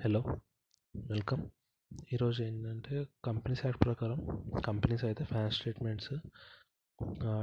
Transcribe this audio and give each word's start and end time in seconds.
Hello 0.00 0.20
welcome. 0.94 1.42
ఈరోజు 2.14 2.38
ఏంటంటే 2.46 2.94
companies 3.26 3.60
act 3.64 3.80
ప్రకారం 3.84 4.18
కంపెనీస్ 4.66 5.04
అయితే 5.08 5.22
ఫైనాన్స్ 5.30 5.56
స్టేట్మెంట్స్ 5.58 6.10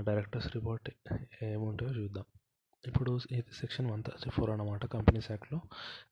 డైరెక్టర్స్ 0.07 0.47
రిపోర్ట్ 0.55 0.89
ఏముంటాయో 1.47 1.93
చూద్దాం. 1.99 2.25
ఇప్పుడు 2.83 3.13
ఇది 3.37 3.53
సెక్షన్ 3.61 3.87
వన్ 3.91 4.03
థర్టీ 4.07 4.31
ఫోర్ 4.35 4.51
అనమాట 4.55 4.85
కంపెనీస్ 4.95 5.29
యాక్ట్లో. 5.33 5.59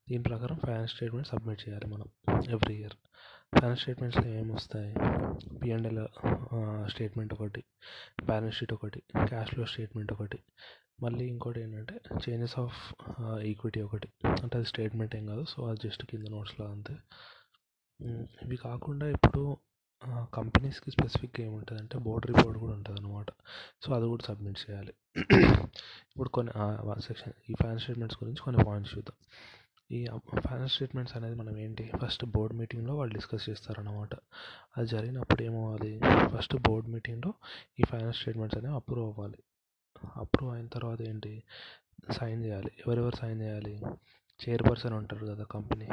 దీని 0.08 0.24
ప్రకారం 0.30 0.58
ఫైనాన్స్ 0.64 0.94
స్టేట్మెంట్ 0.94 1.30
సబ్మిట్ 1.32 1.62
చేయాలి 1.64 1.88
మనం 1.94 2.08
ఎవ్రీ 2.56 2.76
ఇయర్. 2.80 2.96
ఫైనాన్స్ 3.54 3.82
స్టేట్మెంట్స్లో 3.84 4.26
ఏమి 4.40 4.52
వస్తాయి 4.58 4.92
పిఎండ్ఎల్ 5.62 6.02
స్టేట్మెంట్ 6.94 7.34
ఒకటి 7.38 7.62
బ్యాలెన్స్ 8.30 8.58
షీట్ 8.60 8.74
ఒకటి 8.78 9.02
క్యాష్ 9.32 9.52
ఫ్లో 9.54 9.66
స్టేట్మెంట్ 9.74 10.12
ఒకటి 10.16 10.40
మళ్ళీ 11.02 11.24
ఇంకోటి 11.32 11.58
ఏంటంటే 11.60 11.94
చేంజెస్ 12.24 12.56
ఆఫ్ 12.62 12.78
ఈక్విటీ 13.50 13.80
ఒకటి. 13.88 14.08
అంటే 14.42 14.54
అది 14.58 14.68
స్టేట్మెంట్ 14.72 15.14
ఏం 15.18 15.24
కాదు 15.26 15.44
సో 15.52 15.58
అది 15.70 15.80
జస్ట్ 15.84 16.02
కింద 16.10 16.26
నోట్స్లో 16.36 16.64
అంతే. 16.74 16.94
ఇవి 18.44 18.56
కాకుండా 18.66 19.06
ఇప్పుడు 19.16 19.42
కంపెనీస్కి 20.36 20.90
స్పెసిఫిక్గా 20.90 21.40
ఏముంటుంది 21.46 21.80
అంటే 21.82 21.96
బోర్డ్ 22.04 22.26
రిపోర్ట్ 22.30 22.58
కూడా 22.58 22.74
ఉంటుంది 22.78 22.98
అనమాట 23.00 23.30
సో 23.84 23.88
అది 23.96 24.06
కూడా 24.12 24.24
సబ్మిట్ 24.28 24.60
చేయాలి. 24.62 24.92
ఇప్పుడు 26.10 26.30
కొన్ని 26.36 26.52
సెక్షన్ 27.08 27.34
ఈ 27.50 27.54
ఫైనాన్స్ 27.62 27.82
స్టేట్మెంట్స్ 27.84 28.18
గురించి 28.22 28.42
కొన్ని 28.46 28.60
పాయింట్స్ 28.68 28.92
చూద్దాం. 28.94 29.16
ఈ 29.96 30.00
ఫైనాన్స్ 30.48 30.74
స్టేట్మెంట్స్ 30.74 31.14
అనేది 31.18 31.36
మనం 31.40 31.54
ఏంటి 31.64 31.84
ఫస్ట్ 32.02 32.24
బోర్డ్ 32.34 32.54
మీటింగ్లో 32.60 32.92
వాళ్ళు 32.98 33.12
డిస్కస్ 33.18 33.46
చేస్తారనమాట 33.50 34.14
అది 34.76 34.88
జరిగినప్పుడు 34.94 35.42
ఏమవ్వాలి 35.48 35.92
ఫస్ట్ 36.34 36.56
బోర్డ్ 36.68 36.88
మీటింగ్లో 36.96 37.32
ఈ 37.80 37.84
ఫైనాన్స్ 37.92 38.18
స్టేట్మెంట్స్ 38.20 38.58
అనేవి 38.60 38.76
అప్రూవ్ 38.80 39.08
అవ్వాలి. 39.10 39.40
అప్రూవ్ 40.16 40.52
అయిన 40.54 40.66
తర్వాత 40.66 41.02
ఏంటి? 41.02 41.42
సైన్ 42.12 42.44
చేయాలి. 42.44 42.70
ఎవరెవరు 42.86 43.16
సైన్ 43.16 43.40
చేయాలి? 43.42 43.74
చైర్పర్సన్ 44.40 44.94
ఉంటారు 44.94 45.26
కదా 45.26 45.44
కంపెనీ. 45.44 45.88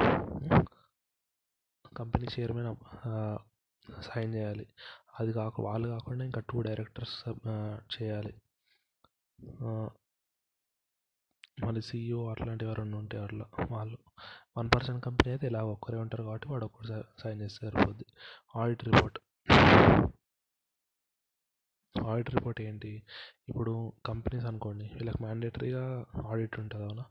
కంపెనీ 1.98 2.28
చైర్మన్ 2.40 2.76
సైన్ 4.02 4.34
చేయాలి. 4.36 4.68
అది 5.20 5.31
కాక 5.34 5.62
వాళ్ళు 5.62 5.88
కాకుండా 5.88 6.26
ఇంకా 6.26 6.42
టూ 6.50 6.62
డైరెక్టర్స్ 6.62 7.18
చేయాలి. 7.96 8.34
మళ్ళీ 11.66 11.81
సీఈఓ 11.81 12.30
అట్లాంటి 12.31 12.66
ఎవరైనా 12.66 12.98
ఉంటే 12.98 13.18
అట్లా 13.18 13.46
వాళ్ళు. 13.72 13.98
వన్ 14.58 14.70
పర్సన్ 14.76 15.02
కంపెనీ 15.02 15.31
అయితే 15.31 15.48
ఇలా 15.48 15.64
ఒక్కరే 15.64 15.98
ఉంటారు 15.98 16.24
కాబట్టి 16.24 16.48
వాడు 16.50 16.66
ఒక్కరు 16.66 17.03
సైన్ 17.24 17.42
చేస్తే 17.42 17.70
సరిపోద్ది. 17.70 18.06
Audit 18.56 18.86
report. 18.86 19.20
ఆడిట్ 21.96 22.30
రిపోర్ట్ 22.36 22.62
ఏంటి? 22.62 22.92
ఇప్పుడు 23.50 23.74
కంపెనీస్ 24.06 24.46
అనుకోండి 24.46 24.86
వీళ్ళకి 24.94 25.24
మ్యాండేటరీగా 25.24 25.84
ఆడిట్ 26.26 26.60
ఉంటుంది 26.60 26.84
అవునా? 26.84 27.06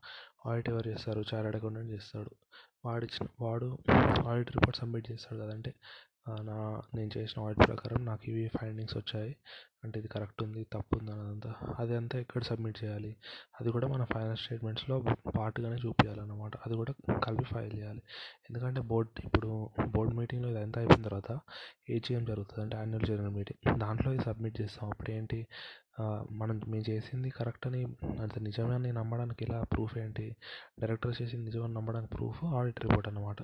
ఆడిట్ 0.44 0.68
ఎవరు 0.72 0.86
చేస్తారు? 0.92 1.20
చార్టెడ్ 1.30 1.56
అకౌంటెంట్ 1.60 1.92
చేస్తాడు. 1.96 2.32
వాడిచ్చిన 2.86 3.26
వాడు 3.44 3.68
ఆడిట్ 4.30 4.50
రిపోర్ట్ 4.56 4.78
సబ్మిట్ 4.80 5.06
చేస్తాడు 5.12 5.38
కదంటే 5.44 5.70
నా 6.48 6.54
నేను 6.96 7.10
చేసిన 7.16 7.42
ఆడిట్ 7.46 7.60
ప్రకారం 7.70 8.00
నాకు 8.08 8.24
ఇవి 8.30 8.44
ఫైండింగ్స్ 8.56 8.96
వచ్చాయి. 8.98 9.32
అంటే 9.84 9.96
ఇది 10.00 10.08
కరెక్ట్ 10.14 10.40
ఉంది 10.44 10.62
తప్పు 10.74 10.94
ఉంది 10.98 11.12
అదంతా 11.14 11.50
అది 11.82 11.92
అంతా 11.98 12.16
ఎక్కడ 12.22 12.42
సబ్మిట్ 12.48 12.78
చేయాలి? 12.82 13.10
అది 13.60 13.68
కూడా 13.74 13.86
మన 13.92 14.04
ఫైనాన్స్ 14.14 14.42
స్టేట్మెంట్స్లో 14.44 14.96
పార్ట్గానే 15.36 15.78
చూపించాలన్నమాట 15.84 16.54
అది 16.66 16.74
కూడా 16.80 16.92
కలిపి 17.26 17.46
ఫైల్ 17.52 17.74
చేయాలి. 17.78 18.02
ఎందుకంటే 18.48 18.80
బోర్డ్ 18.92 19.20
ఇప్పుడు 19.26 19.50
బోర్డ్ 19.96 20.14
మీటింగ్లో 20.20 20.50
ఇదంతా 20.54 20.80
అయిపోయిన 20.82 21.04
తర్వాత 21.08 21.32
ఏజీఎం 21.96 22.24
జరుగుతుంది 22.32 22.62
అంటే 22.64 22.76
యాన్యువల్ 22.82 23.06
జనరల్ 23.10 23.34
మీటింగ్. 23.38 23.62
దాంట్లో 23.84 24.10
ఇది 24.16 24.24
సబ్మిట్ 24.30 24.56
చేస్తాం. 24.62 24.86
అప్పుడు 24.92 25.10
ఏంటి 25.18 25.40
మనం 26.40 26.56
మేము 26.68 26.84
చేసింది 26.88 27.28
కరెక్ట్ 27.30 27.66
అని 27.66 27.80
అది 28.24 28.40
నిజమే 28.40 28.74
అని 28.74 28.90
నమ్మడానికి 28.92 29.44
ఇలా 29.46 29.58
ప్రూఫ్ 29.72 29.94
ఏంటి? 29.98 30.26
డైరెక్టర్ 30.80 31.14
చేసింది 31.20 31.44
నిజమని 31.44 31.74
నమ్మడానికి 31.74 32.12
ప్రూఫ్ 32.16 32.40
ఆడిట్ 32.58 32.80
రిపోర్ట్ 32.80 33.08
అనమాట 33.08 33.40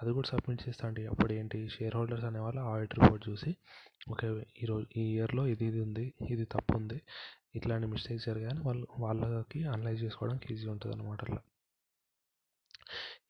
అది 0.00 0.12
కూడా 0.12 0.28
సబ్మిట్ 0.28 0.62
చేస్తా 0.66 0.84
అండి 0.88 1.04
అప్పుడు 1.06 1.32
ఏంటి? 1.32 1.60
షేర్ 1.68 1.96
హోల్డర్స్ 1.96 2.26
అనేవాళ్ళు 2.30 2.62
ఆడిట్ 2.72 2.96
రిపోర్ట్ 3.00 3.24
చూసి 3.30 3.52
ఓకే 4.10 4.28
ఈరోజు 4.62 4.86
ఈ 4.96 5.04
ఇయర్లో 5.14 5.44
ఇది 5.46 5.66
ఇది 5.66 5.80
ఉంది 5.80 6.06
ఇది 6.30 6.44
తప్పు 6.54 6.74
ఉంది 6.76 6.98
ఇట్లాంటి 7.58 7.86
మిస్టేక్స్ 7.86 8.26
జరిగాయని 8.30 8.62
వాళ్ళు 8.68 8.86
వాళ్ళకి 8.98 9.60
అనలైజ్ 9.74 10.00
చేసుకోవడానికి 10.04 10.46
ఈజీ 10.54 10.66
ఉంటుంది 10.74 10.94
అనమాట 10.96 11.20
అట్లా. 11.26 11.40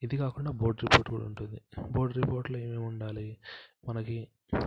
ఇది 0.04 0.16
కాకుండా 0.16 0.50
బోర్డ్ 0.60 0.80
రిపోర్ట్ 0.84 1.10
కూడా 1.10 1.24
ఉంటుంది. 1.30 1.58
బోర్డ్ 1.92 2.16
రిపోర్ట్లో 2.16 2.58
ఏమేమి 2.58 2.84
ఉండాలి? 2.84 3.26
మనకి 3.88 4.16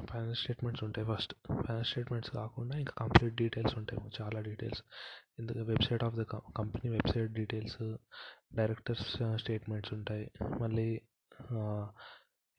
ఫైనాన్స్ 0.09 0.40
స్టేట్మెంట్స్ 0.42 0.84
ఉంటాయి 0.84 1.08
ఫస్ట్. 1.08 1.34
ఫైనాన్స్ 1.66 1.90
స్టేట్మెంట్స్ 1.90 2.31
కాకుండా 2.31 2.75
ఇంకా 2.78 2.94
కంప్లీట్ 2.98 3.36
డీటెయిల్స్ 3.36 3.76
ఉంటాయి. 3.78 4.00
చాలా 4.22 4.40
డీటెయిల్స్. 4.42 4.81
ఎందుకు 5.40 5.59
website 5.72 6.03
of 6.03 6.16
the 6.16 6.24
company 6.58 6.90
website 6.90 7.31
details 7.40 7.81
directors 8.56 9.08
statements 9.42 9.94
ఉంటాయి. 9.94 10.26
మళ్ళీ 10.62 10.90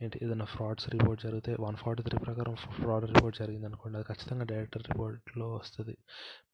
ఏంటి 0.00 0.19
ఏదైనా 0.25 0.44
ఫ్రాడ్స్ 0.44 0.88
రిపోర్ట్ 0.88 1.20
జరిగితే 1.26 1.56
వన్ 1.60 1.76
ఫార్టీ 1.76 2.03
త్రీ 2.03 2.19
ప్రకారం 2.19 2.54
ఫ్రాడ్ 2.56 3.04
రిపోర్ట్ 3.04 3.38
జరిగింది 3.38 3.66
అనుకోండి 3.66 3.97
అది 3.98 4.06
ఖచ్చితంగా 4.09 4.44
డైరెక్టర్ 4.44 4.84
రిపోర్ట్లో 4.88 5.47
వస్తుంది. 5.54 5.94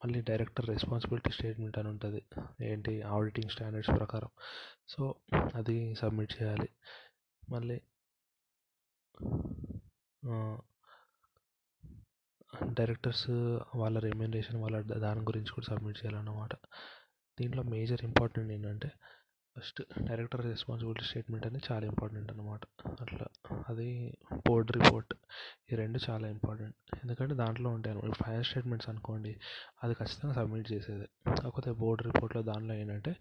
మళ్ళీ 0.04 0.20
డైరెక్టర్ 0.20 0.66
రెస్పాన్సిబిలిటీ 0.68 1.30
స్టేట్మెంట్ 1.30 1.78
అని 1.78 1.88
ఉంటుంది. 1.88 2.20
ఏంటి 2.62 3.02
ఆడిటింగ్ 3.02 3.50
స్టాండర్డ్స్ 3.50 3.92
ప్రకారం. 3.98 4.30
సో 4.88 5.14
అది 5.54 5.76
సబ్మిట్ 5.94 6.42
చేయాలి. 6.42 6.68
మళ్ళీ 7.50 7.78
డైరెక్టర్స్ 12.78 13.30
వాళ్ళ 13.76 13.98
రెమ్యునరేషన్ 13.98 14.58
వాళ్ళ 14.62 14.76
దాని 15.06 15.20
గురించి 15.20 15.52
కూడా 15.52 15.66
సబ్మిట్ 15.74 15.98
చేయాలన్నమాట. 16.00 16.54
దీంట్లో 17.38 17.62
మేజర్ 17.62 18.02
ఇంపార్టెంట్ 18.04 18.50
ఏంటంటే 18.52 18.90
ఫస్ట్ 19.56 19.80
డైరెక్టర్ 20.06 20.40
రెస్పాన్సిబిలిటీ 20.50 21.04
స్టేట్మెంట్ 21.08 21.44
అనేది 21.48 21.64
చాలా 21.70 21.84
ఇంపార్టెంట్ 21.90 22.30
అనమాట 22.32 22.62
అట్లా 23.02 23.26
అది 23.70 23.86
బోర్డ్ 24.46 24.70
రిపోర్ట్ 24.76 25.12
ఈ 25.70 25.76
రెండు 25.80 25.98
చాలా 26.06 26.26
ఇంపార్టెంట్. 26.34 26.74
ఎందుకంటే 27.02 27.34
దాంట్లో 27.42 27.68
ఉంటాయి 27.76 27.92
అనమాట 27.94 28.16
ఫైనాన్స్ 28.22 28.48
స్టేట్మెంట్స్ 28.50 28.88
అనుకోండి 28.92 29.32
అది 29.82 29.94
ఖచ్చితంగా 30.00 30.34
సబ్మిట్ 30.38 30.68
చేసేదే. 30.72 31.06
కాకపోతే 31.40 31.72
బోర్డ్ 31.82 32.02
రిపోర్ట్లో 32.08 32.42
దానిలో 32.50 32.74
ఏంటంటే 32.82 33.12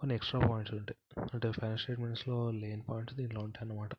కొన్ని 0.00 0.14
ఎక్స్ట్రా 0.18 0.40
పాయింట్స్ 0.48 0.74
ఉంటాయి. 0.78 0.98
అంటే 1.34 1.50
ఫైనాన్స్ 1.58 1.82
స్టేట్మెంట్స్లో 1.84 2.38
లేని 2.62 2.82
పాయింట్స్ 2.88 3.16
దీంట్లో 3.20 3.42
ఉంటాయి 3.48 3.64
అనమాట 3.66 3.92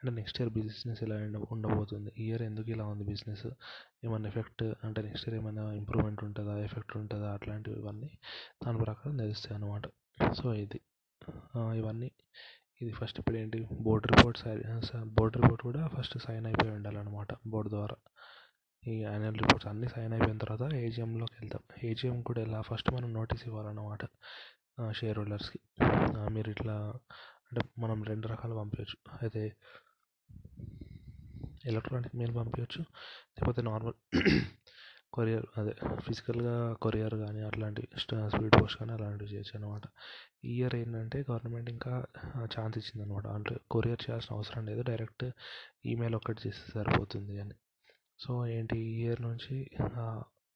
అంటే 0.00 0.12
నెక్స్ట్ 0.20 0.40
ఇయర్ 0.40 0.52
బిజినెస్ 0.58 1.02
ఇలా 1.06 1.16
ఉండబోతుంది. 1.56 2.12
ఈ 2.20 2.26
ఇయర్ 2.28 2.44
ఎందుకు 2.50 2.70
ఇలా 2.76 2.86
ఉంది 2.92 3.06
బిజినెస్? 3.12 3.46
ఏమైనా 4.06 4.28
ఎఫెక్ట్ 4.32 4.64
అంటే 4.88 5.02
నెక్స్ట్ 5.08 5.26
ఇయర్ 5.28 5.38
ఏమైనా 5.40 5.64
ఇంప్రూవ్మెంట్ 5.80 6.22
ఉంటుందా? 6.28 6.56
ఎఫెక్ట్ 6.68 6.94
ఉంటుందా? 7.02 7.30
అట్లాంటివి 7.38 7.78
ఇవన్నీ 7.82 8.10
దాని 8.64 8.78
ప్రకారం 8.86 9.16
తెలుస్తాయి 9.24 9.56
అనమాట 9.58 9.86
సో 10.40 10.46
ఇది. 10.64 10.80
ఇవన్నీ. 11.78 12.10
ఇది 12.82 12.92
ఫస్ట్ 12.98 13.18
ఇప్పుడు 13.20 13.36
ఏంటి? 13.36 13.60
బోర్డు 13.86 14.06
రిపోర్ట్ 14.12 14.38
బోర్డు 15.18 15.36
రిపోర్ట్ 15.38 15.62
కూడా 15.68 15.82
ఫస్ట్ 15.94 16.16
సైన్ 16.26 16.46
అయిపోయి 16.46 16.72
ఉండాలన్నమాట 16.72 17.32
బోర్డు 17.52 17.70
ద్వారా. 17.76 17.96
ఈ 18.82 18.92
యాన్యువల్ 19.02 19.38
రిపోర్ట్స్ 19.42 19.68
అన్నీ 19.68 19.88
సైన్ 19.94 20.12
అయిపోయిన 20.12 20.38
తర్వాత 20.44 20.64
ఏజిఎంలోకి 20.84 21.36
వెళ్తాం. 21.40 21.62
ఏజిఎం 21.88 22.18
కూడా 22.28 22.40
ఎలా? 22.46 22.60
ఫస్ట్ 22.70 22.90
మనం 22.96 23.10
నోటీస్ 23.18 23.44
ఇవ్వాలన్నమాట 23.48 24.04
షేర్ 24.98 25.18
హోల్డర్స్కి 25.18 25.58
మీరు 26.34 26.48
ఇట్లా 26.50 26.76
అంటే 27.48 27.60
మనం 27.82 27.98
రెండు 28.10 28.26
రకాలు 28.28 28.54
పంపించవచ్చు 28.54 28.96
అయితే 29.22 29.42
ఎలక్ట్రానిక్ 31.70 32.16
మెయిల్ 32.16 32.34
పంపించవచ్చు 32.36 32.82
లేకపోతే 33.34 33.62
నార్మల్ 33.70 33.96
కొరియర్ 35.12 35.46
అదే 35.60 35.72
ఫిజికల్గా 36.06 36.54
కొరియర్ 36.84 37.16
కానీ 37.24 37.40
అట్లాంటి 37.48 37.82
స్పీడ్ 38.02 38.56
పోస్ట్ 38.60 38.78
కానీ 38.80 38.92
అలాంటివి 38.96 39.30
చేయొచ్చు 39.32 39.54
అనమాట 39.58 39.84
ఈ 40.48 40.52
ఇయర్ 40.56 40.74
ఏంటంటే 40.80 41.18
గవర్నమెంట్ 41.30 41.70
ఇంకా 41.74 41.92
ఛాన్స్ 42.54 42.76
ఇచ్చింది 42.80 43.02
అనమాట 43.06 43.26
అంటే 43.38 43.54
కొరియర్ 43.74 44.02
చేయాల్సిన 44.04 44.32
అవసరం 44.38 44.62
లేదు. 44.70 44.82
డైరెక్ట్ 44.90 45.24
ఈమెయిల్ 45.92 46.16
ఒక్కటి 46.20 46.40
చేస్తే 46.46 46.66
సరిపోతుంది 46.76 47.36
అని. 47.44 47.56
సో 48.20 48.32
ఏంటి 48.56 48.76
ఈ 48.88 48.92
ఇయర్ 49.02 49.22
నుంచి 49.28 49.56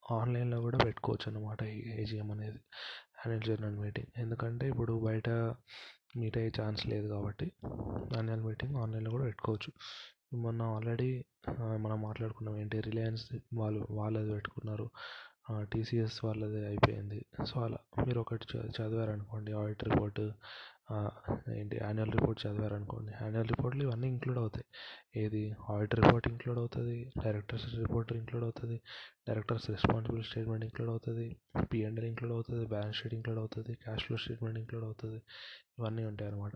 ఆన్లైన్లో 0.05 0.59
కూడా 0.67 0.79
పెట్టుకోవచ్చు 0.87 1.27
అనమాట 1.31 1.61
ఏజిఎం 2.03 2.31
అనేది 2.37 2.61
యాన్యువల్ 3.19 3.47
జనరల్ 3.49 3.79
మీటింగ్. 3.85 4.11
ఎందుకంటే 4.23 4.65
ఇప్పుడు 4.73 4.95
బయట 5.09 5.29
మీట్ 6.21 6.37
అయ్యే 6.41 6.53
ఛాన్స్ 6.59 6.83
లేదు 6.93 7.07
కాబట్టి 7.15 7.47
యాన్యువల్ 8.17 8.43
మీటింగ్ 8.49 8.75
ఆన్లైన్లో 8.83 9.11
కూడా 9.17 9.27
పెట్టుకోవచ్చు. 9.31 9.71
మొన్న 10.45 10.63
ఆల్రెడీ 10.75 11.09
మనం 11.85 11.99
మాట్లాడుకున్నాం 12.09 12.55
ఏంటి 12.63 12.79
రిలయన్స్ 12.89 13.25
వాళ్ళు 13.61 13.81
వాళ్ళది 13.99 14.31
పెట్టుకున్నారు. 14.37 14.87
టీసీఎస్ 15.73 16.19
వాళ్ళది 16.27 16.61
అయిపోయింది. 16.69 17.19
సో 17.49 17.55
అలా 17.67 17.79
మీరు 18.05 18.19
ఒకటి 18.25 18.45
చదివారనుకోండి 18.79 19.53
ఆడిట్ 19.61 19.83
రిపోర్ట్ 19.91 20.21
ఏంటి 21.59 21.77
యాన్యువల్ 21.83 22.13
రిపోర్ట్ 22.17 22.41
చదివారనుకోండి 22.45 23.13
యాన్యువల్ 23.23 23.51
రిపోర్ట్లు 23.53 23.83
ఇవన్నీ 23.87 24.07
ఇంక్లూడ్ 24.15 24.41
అవుతాయి. 24.43 24.67
ఏది 25.23 25.43
ఆడిట్ 25.73 25.95
రిపోర్ట్ 26.01 26.27
ఇంక్లూడ్ 26.33 26.61
అవుతుంది 26.63 26.97
డైరెక్టర్స్ 27.25 27.67
రిపోర్ట్ 27.83 28.13
ఇంక్లూడ్ 28.21 28.45
అవుతుంది 28.49 28.77
డైరెక్టర్స్ 29.29 29.67
రెస్పాన్సిబుల్ 29.75 30.25
స్టేట్మెంట్ 30.31 30.67
ఇంక్లూడ్ 30.69 30.93
అవుతుంది 30.95 31.27
పిఎండ్ఎల్ 31.73 32.09
ఇంక్లూడ్ 32.13 32.35
అవుతుంది 32.39 32.65
బ్యాలెన్స్ 32.75 32.99
షీట్ 33.01 33.17
ఇంక్లూడ్ 33.19 33.41
అవుతుంది 33.45 33.75
క్యాష్ 33.85 34.05
ఫ్లో 34.07 34.19
స్టేట్మెంట్ 34.25 34.61
ఇంక్లూడ్ 34.65 34.87
అవుతుంది 34.91 35.21
ఇవన్నీ 35.79 36.05
ఉంటాయి 36.11 36.29
అన్నమాట 36.31 36.55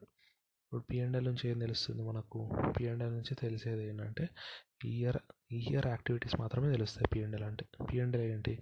ఇప్పుడు 0.66 0.84
పిఎండ్ఎల్ 0.90 1.26
నుంచి 1.26 1.44
ఏం 1.50 1.58
తెలుస్తుంది 1.58 2.02
మనకు? 2.02 2.38
పిఎండ్ఎల్ 2.76 3.12
నుంచి 3.12 3.34
తెలిసేది 3.42 3.82
ఏంటంటే 3.88 4.24
ఇయర్ 4.92 5.18
ఇయర్ 5.58 5.86
యాక్టివిటీస్ 5.86 6.34
మాత్రమే 6.40 6.68
తెలుస్తాయి 6.72 7.08
పిఎండ్ఎల్ 7.12 7.44
అంటే. 7.44 7.64
పిఎండ్ఎల్ 7.88 8.24
ఏంటి? 8.32 8.54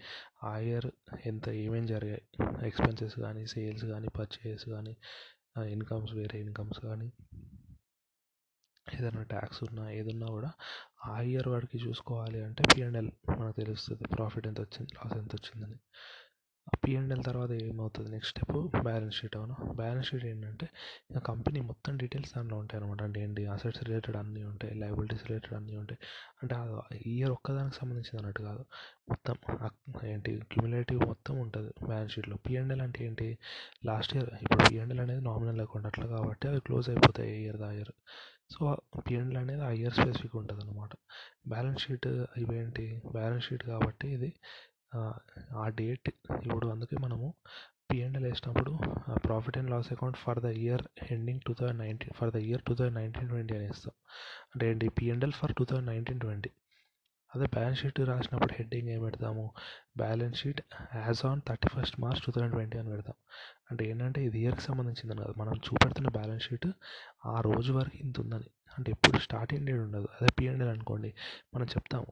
ఆ 0.44 0.52
ఇయర్ 0.66 0.88
ఎంత 1.26 1.48
ఏమేమి 1.62 1.86
జరిగాయి? 1.86 2.24
ఎక్స్పెన్సెస్ 2.68 3.16
కానీ 3.24 3.44
సేల్స్ 3.54 3.86
కానీ 3.92 4.08
పర్చేస్ 4.18 4.64
కానీ 4.74 4.94
ఇన్కమ్స్ 5.76 6.12
వేరే 6.12 6.38
ఇన్కమ్స్ 6.40 6.80
కానీ 6.88 7.08
ఏదైనా 8.86 9.22
ట్యాక్స్ 9.32 9.60
ఉన్నా 9.66 9.84
ఏదున్నా 9.90 10.26
కూడా 10.36 10.50
ఆ 11.06 11.14
ఇయర్ 11.30 11.48
వాడికి 11.48 11.78
చూసుకోవాలి 11.78 12.40
అంటే 12.44 12.62
పిఎన్ఎల్ 12.72 13.10
మనకు 13.38 13.56
తెలుస్తుంది. 13.60 14.04
ప్రాఫిట్ 14.14 14.46
ఎంత 14.46 14.60
వచ్చింది? 14.60 14.90
లాస్ 14.96 15.16
ఎంత 15.22 15.32
వచ్చిందని. 15.34 15.78
ఆ 16.66 16.74
పిఎన్ఎల్ 16.84 17.22
తర్వాత 17.26 17.52
ఏమవుతుంది? 17.64 18.08
నెక్స్ట్ 18.14 18.30
స్టెప్ 18.32 18.52
బ్యాలెన్స్ 18.86 19.16
షీట్ 19.18 19.34
అవును? 19.38 19.54
బ్యాలెన్స్ 19.80 20.08
షీట్ 20.10 20.24
ఏంటంటే 20.30 20.66
ఇంకా 21.08 21.20
కంపెనీ 21.28 21.60
మొత్తం 21.70 21.92
డీటెయిల్స్ 22.02 22.32
దానిలో 22.36 22.56
ఉంటాయి 22.62 22.78
అనమాట 22.80 23.00
అంటే 23.08 23.18
ఏంటి? 23.24 23.42
అసెట్స్ 23.54 23.82
రిలేటెడ్ 23.88 24.16
అన్నీ 24.20 24.42
ఉంటాయి 24.50 24.72
లయబిలిటీస్ 24.82 25.24
రిలేటెడ్ 25.26 25.54
అన్నీ 25.58 25.74
ఉంటాయి. 25.82 25.98
అంటే 26.40 26.54
ఇయర్ 27.14 27.32
ఒక్కదానికి 27.36 27.76
సంబంధించింది 27.80 28.20
అన్నట్టు 28.22 28.42
కాదు. 28.48 28.62
మొత్తం 29.12 29.36
ఏంటి? 30.12 30.32
క్యుములేటివ్ 30.52 31.02
మొత్తం 31.12 31.34
ఉంటుంది 31.44 31.72
బ్యాలెన్స్ 31.90 32.14
షీట్లో 32.16 32.38
పిఎన్ఎల్ 32.46 32.84
అంటే 32.86 33.00
ఏంటి? 33.08 33.28
లాస్ట్ 33.90 34.14
ఇయర్ 34.16 34.30
ఇప్పుడు 34.44 34.62
పిఎన్ఎల్ 34.68 35.02
అనేది 35.06 35.24
నామినల్ 35.30 35.62
అకౌంట్ 35.66 35.88
అట్లా 35.92 36.08
కాబట్టి 36.16 36.46
అవి 36.52 36.62
క్లోజ్ 36.68 36.88
అయిపోతాయి 36.94 37.34
year 37.42 37.60
the 37.64 37.70
year 37.78 37.92
so 38.54 38.62
PNL 39.06 39.38
అనేది 39.42 39.62
ఆ 39.68 39.72
ఇయర్ 39.80 39.94
స్పెసిఫిక్ 39.98 40.36
ఉంటుంది 40.40 40.62
అనమాట 40.64 40.92
బ్యాలెన్స్ 41.52 41.82
షీట్ 41.84 42.08
ఇవేంటి? 42.42 42.86
బ్యాలెన్స్ 43.16 43.46
షీట్ 43.48 43.64
కాబట్టి 43.72 44.06
ఇది 44.16 44.30
ఆ 45.62 45.68
డేట్ 45.80 46.08
ఇప్పుడు 46.46 46.66
అందుకే 46.66 46.96
మనము 47.04 47.28
పిఎన్ఎల్ 47.90 48.24
వేసినప్పుడు 48.24 48.72
profit 49.26 49.58
and 49.58 49.70
loss 49.70 49.92
account 49.92 50.18
for 50.24 50.40
the 50.40 50.50
year 50.64 50.84
ending 51.10 51.40
two 51.46 51.54
thousand 51.54 51.80
nineteen 51.84 52.14
for 52.18 52.30
the 52.30 52.36
year 52.48 52.62
two 52.68 52.74
thousand 52.74 52.98
nineteen 53.00 53.28
twenty 53.28 53.54
అని 53.56 53.66
ఇస్తాం. 53.66 53.94
అంటే 54.54 54.70
ఏంటి? 54.70 54.88
PNL 54.88 55.34
for 55.40 55.54
two 55.58 55.64
thousand 55.64 55.90
nineteen 55.92 56.20
twenty 56.20 56.52
అదే 57.30 57.46
బ్యాలెన్స్ 57.54 57.80
షీట్ 57.80 58.00
రాసినప్పుడు 58.00 58.52
హెడ్డింగ్ 58.58 58.88
ఏం 58.88 59.00
పెడతాము? 59.04 59.44
Balance 59.96 60.38
sheet 60.42 60.60
as 60.96 61.24
on 61.26 61.40
thirty 61.48 61.68
first 61.74 61.96
March 62.00 62.20
two 62.26 62.32
thousand 62.32 62.52
twenty 62.52 62.78
అని 62.78 62.90
పెడతాం. 62.90 63.16
అంటే 63.70 63.82
ఏంటంటే 63.90 64.20
ఇది 64.24 64.38
ఇయర్కి 64.40 64.62
సంబంధించింది 64.62 65.14
కాదు. 65.22 65.34
మనం 65.38 65.54
చూపెడుతున్న 65.66 66.08
బ్యాలెన్స్ 66.18 66.44
షీట్ 66.48 66.68
ఆ 67.26 67.40
రోజు 67.40 67.72
వరకు 67.72 67.96
ఇంత 68.04 68.20
ఉందని. 68.20 68.50
అంటే 68.76 68.88
ఎప్పుడు 68.94 69.18
స్టార్టింగ్ 69.26 69.64
డేట్ 69.68 69.80
ఉండదు. 69.86 70.08
అదే 70.16 70.30
పిఎన్ఎల్ 70.38 70.72
అనుకోండి. 70.74 71.10
మనం 71.54 71.66
చెప్తాము. 71.74 72.08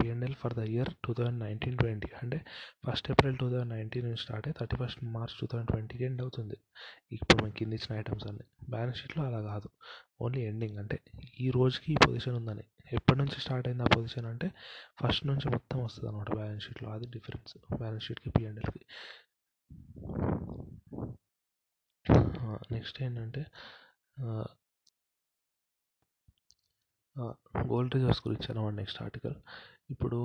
PNL 0.00 0.36
for 0.42 0.54
the 0.58 0.62
year 0.74 0.90
two 1.04 1.12
thousand 1.18 1.40
nineteen 1.44 1.76
twenty 1.80 2.10
అంటే 2.22 2.38
first 2.86 3.08
April 3.12 3.36
two 3.42 3.46
thousand 3.52 3.72
nineteen 3.76 4.04
నుంచి 4.08 4.22
స్టార్ట్ 4.24 4.46
అయ్యి 4.48 4.56
thirty 4.60 4.76
first 4.82 5.00
March 5.16 5.34
two 5.40 5.46
thousand 5.52 5.70
ట్వంటీకి 5.72 6.04
ఎండ్ 6.08 6.22
అవుతుంది. 6.22 6.58
ఇప్పుడు 7.16 7.38
మనకి 7.42 7.58
కింద 7.60 7.72
ఇచ్చిన 7.78 7.98
ఐటమ్స్ 8.02 8.26
అన్ని. 8.30 8.46
బ్యాలెన్స్ 8.70 9.00
షీట్లో 9.00 9.22
అలా 9.28 9.40
కాదు. 9.50 9.70
ఓన్లీ 10.24 10.42
ఎండింగ్ 10.50 10.78
అంటే 10.82 10.98
ఈ 11.40 11.48
రోజుకి 11.58 11.88
ఈ 11.92 11.96
పొజిషన్ 12.06 12.36
ఉందని. 12.40 12.64
ఎప్పటి 12.92 13.18
నుంచి 13.18 13.36
స్టార్ట్ 13.44 13.66
అయింది 13.68 13.82
ఆ 13.82 13.90
పొజిషన్ 13.96 14.26
అంటే 14.32 14.48
ఫస్ట్ 15.00 15.24
నుంచి 15.30 15.46
మొత్తం 15.54 15.78
వస్తుంది 15.84 16.08
అనమాట 16.10 16.30
బ్యాలెన్స్ 16.40 16.64
షీట్లో 16.66 16.88
అది 16.96 17.06
డిఫరెన్స్ 17.16 17.54
బ్యాలెన్స్ 17.76 18.06
షీట్కి 18.06 18.30
పిఎన్ఎల్కి 18.30 18.82
నెక్స్ట్ 22.72 22.98
ఏంటంటే 23.02 23.42
గోల్డ్ 27.72 27.94
రిజర్వ్స్ 27.96 28.22
గురించి 28.26 28.48
అనమాట 28.52 28.74
నెక్స్ట్ 28.74 29.00
ఆర్టికల్. 29.02 29.36
ఇప్పుడు 29.90 30.18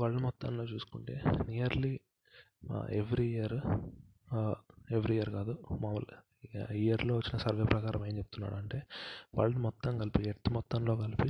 వరల్డ్ 0.00 0.20
మొత్తంలో 0.22 0.64
చూసుకుంటే 0.64 1.14
nearly 1.50 1.92
every 3.00 3.28
year 3.36 3.56
every 4.96 5.14
year 5.16 5.30
కాదు 5.38 5.54
మామూలుగా 5.82 6.18
ఇయర్లో 6.82 7.12
వచ్చిన 7.16 7.36
సర్వే 7.38 7.64
ప్రకారం 7.64 8.02
ఏం 8.06 8.14
చెప్తున్నాడు 8.18 8.56
అంటే 8.60 8.78
వరల్డ్ 9.38 9.58
మొత్తం 9.58 9.92
కలిపి 9.98 10.22
ఎర్త్ 10.28 10.50
మొత్తంలో 10.52 10.94
కలిపి 10.96 11.28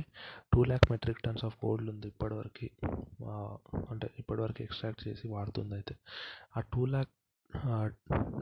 two 0.53 0.61
lakh 0.63 0.87
metric 0.91 1.21
tons 1.25 1.43
of 1.45 1.57
gold 1.65 1.89
ఉంది 1.89 2.07
ఇప్పటివరకు 2.07 2.67
అంటే 3.91 4.07
ఇప్పటివరకు 4.19 4.61
ఎక్స్ట్రాక్ట్ 4.61 5.03
చేసి 5.07 5.27
వాడుతుంది 5.27 5.75
అయితే. 5.75 5.95
ఆ 6.57 6.61
two 6.73 6.83
lakh 6.85 7.11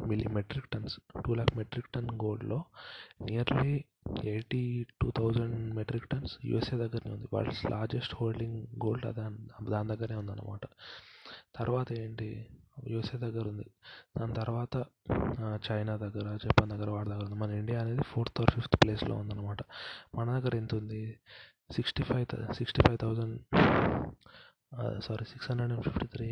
milli 0.07 0.27
metric 0.27 0.67
tons 0.73 0.95
two 1.25 1.33
lakh 1.33 1.57
metric 1.57 1.89
ton 1.95 2.09
గోల్డ్లో 2.23 2.59
nearly 3.21 3.83
eighty 4.23 4.85
two 5.01 5.11
thousand 5.17 5.73
metric 5.75 6.07
tons 6.09 6.33
USA 6.45 6.77
దగ్గరనే 6.77 7.11
ఉంది. 7.13 7.27
వరల్డ్స్ 7.33 7.65
లార్జెస్ట్ 7.65 8.15
హోల్డింగ్ 8.15 8.59
గోల్డ్ 8.85 9.15
దాని 9.15 9.69
దాని 9.71 9.89
దగ్గరే 9.95 10.15
ఉందన్నమాట. 10.15 10.61
తర్వాత 11.55 11.91
ఏంటి? 11.91 12.47
యూఎస్ఏ 12.87 13.17
దగ్గర 13.17 13.47
ఉంది. 13.47 13.65
దాని 14.19 14.33
తర్వాత 14.33 14.75
చైనా 15.69 15.95
దగ్గర 15.97 16.37
జపాన్ 16.43 16.69
దగ్గర 16.69 16.89
వాడి 16.89 17.09
దగ్గర 17.09 17.25
ఉంది. 17.25 17.35
మన 17.35 17.51
ఇండియా 17.51 17.79
అనేది 17.81 18.03
ఫోర్త్ 18.03 18.41
ఆర్ 18.41 18.51
ఫిఫ్త్ 18.51 18.77
ప్లేస్లో 18.83 19.15
ఉందన్నమాట. 19.15 19.61
మన 20.15 20.39
దగ్గర 20.39 20.55
ఎంత 20.55 20.75
ఉంది? 20.75 21.17
Sixty 21.71 22.03
five 22.03 22.53
sixty 22.53 22.81
five 22.87 22.97
thousand 23.01 23.37
sorry 25.03 25.25
six 25.25 25.51
hundred 25.51 25.71
and 25.73 25.83
fifty 25.83 26.07
three 26.07 26.29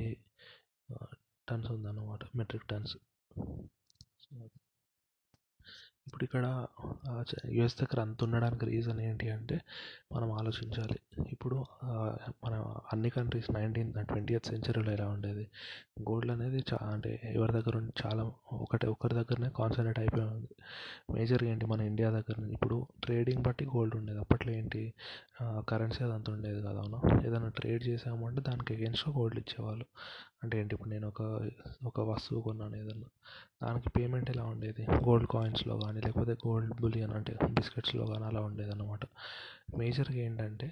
tons 1.49 1.69
ఉందన్నమాట 1.71 2.23
మెట్రిక్ 2.35 2.67
టన్స్ 2.67 2.95
ఇప్పుడు 6.19 6.29
ఇక్కడ 6.29 7.47
యుఎస్ 7.49 7.75
దగ్గర 7.81 7.99
అంత 8.01 8.23
ఉండడానికి 8.23 8.65
రీజన్ 8.65 8.99
ఏంటి 8.99 9.29
అంటే 9.29 9.57
మనం 10.13 10.31
ఆలోచించాలి. 10.31 10.97
ఇప్పుడు 11.31 11.57
మన 12.43 12.55
అన్ని 12.93 13.09
కంట్రీస్ 13.09 13.49
నైన్టీన్ 13.51 13.91
ట్వంటీయత్ 14.05 14.45
సెంచరీలో 14.45 14.91
ఎలా 14.91 15.07
ఉండేది? 15.07 15.45
గోల్డ్ 16.09 16.31
అనేది 16.31 16.59
చా 16.69 16.79
అంటే 16.93 17.11
ఎవరి 17.35 17.53
దగ్గర 17.53 17.75
చాలా 18.01 18.23
ఒకటి 18.51 18.87
ఒకరి 18.87 19.15
దగ్గరనే 19.15 19.49
కాన్సన్ట్రేట్ 19.55 19.99
అయిపోయి 19.99 20.25
ఉంది. 20.27 20.49
మేజర్గా 21.13 21.49
ఏంటి? 21.51 21.65
మన 21.65 21.81
ఇండియా 21.81 22.09
దగ్గర 22.09 22.45
ఇప్పుడు 22.51 22.87
ట్రేడింగ్ 23.03 23.43
బట్టి 23.43 23.65
గోల్డ్ 23.65 23.95
ఉండేది. 23.95 24.19
అప్పట్లో 24.19 24.53
ఏంటి? 24.53 24.81
కరెన్సీ 25.69 26.03
అది 26.03 26.13
అంత 26.13 26.29
ఉండేది 26.29 26.61
కదా 26.61 26.79
అవునా? 26.79 27.01
ఏదైనా 27.27 27.49
ట్రేడ్ 27.49 27.83
చేసామంటే 27.87 28.41
దానికి 28.41 28.73
అగేన్స్ట్గా 28.73 29.13
గోల్డ్ 29.19 29.39
ఇచ్చేవాళ్ళు. 29.39 29.85
అంటే 30.43 30.59
ఏంటి? 30.59 30.75
ఇప్పుడు 30.75 30.89
నేను 30.89 31.07
ఒక 31.07 31.21
ఒక 31.85 31.99
వస్తువు 32.11 32.41
కొన్నాను 32.41 32.75
ఏదన్నా. 32.75 33.09
దానికి 33.61 33.89
పేమెంట్ 33.97 34.29
ఎలా 34.33 34.43
ఉండేది? 34.53 34.83
గోల్డ్ 35.05 35.27
కాయిన్స్లో 35.33 35.75
కానీ 35.83 35.99
లేకపోతే 36.05 36.33
గోల్డ్ 36.45 36.73
బులియన్ 36.81 37.13
అంటే 37.17 37.33
బిస్కెట్స్లో 37.57 38.05
కానీ 38.11 38.25
అలా 38.29 38.41
ఉండేది 38.49 38.71
అనమాట 38.75 39.03
మేజర్గా 39.79 40.19
ఏంటంటే 40.27 40.67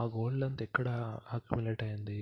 ఆ 0.00 0.02
గోల్డ్ 0.16 0.42
అంతా 0.46 0.62
ఎక్కడ 0.68 0.88
అక్యుమిలేట్ 1.36 1.82
అయింది? 1.86 2.16